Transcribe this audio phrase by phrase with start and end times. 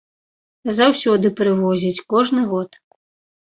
[0.77, 2.69] Заўсёды прывозіць, кожны год.